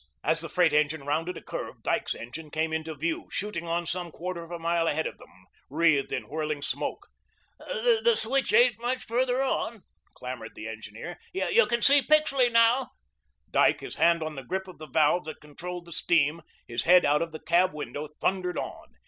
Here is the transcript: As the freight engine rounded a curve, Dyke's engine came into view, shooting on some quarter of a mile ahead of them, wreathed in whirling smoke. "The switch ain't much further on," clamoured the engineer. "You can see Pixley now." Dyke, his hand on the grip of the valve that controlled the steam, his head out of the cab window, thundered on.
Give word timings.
As 0.23 0.41
the 0.41 0.49
freight 0.49 0.73
engine 0.73 1.03
rounded 1.03 1.37
a 1.37 1.43
curve, 1.43 1.83
Dyke's 1.83 2.15
engine 2.15 2.49
came 2.49 2.73
into 2.73 2.95
view, 2.95 3.29
shooting 3.29 3.67
on 3.67 3.85
some 3.85 4.09
quarter 4.09 4.43
of 4.43 4.49
a 4.49 4.57
mile 4.57 4.87
ahead 4.87 5.05
of 5.05 5.19
them, 5.19 5.29
wreathed 5.69 6.11
in 6.11 6.23
whirling 6.27 6.63
smoke. 6.63 7.09
"The 7.59 8.15
switch 8.15 8.51
ain't 8.51 8.79
much 8.79 9.03
further 9.03 9.43
on," 9.43 9.83
clamoured 10.15 10.55
the 10.55 10.67
engineer. 10.67 11.19
"You 11.33 11.67
can 11.67 11.83
see 11.83 12.01
Pixley 12.01 12.51
now." 12.51 12.89
Dyke, 13.51 13.81
his 13.81 13.97
hand 13.97 14.23
on 14.23 14.33
the 14.35 14.43
grip 14.43 14.67
of 14.67 14.79
the 14.79 14.87
valve 14.89 15.25
that 15.25 15.39
controlled 15.39 15.85
the 15.85 15.91
steam, 15.91 16.41
his 16.67 16.85
head 16.85 17.05
out 17.05 17.21
of 17.21 17.31
the 17.31 17.39
cab 17.39 17.71
window, 17.71 18.07
thundered 18.19 18.57
on. 18.57 18.87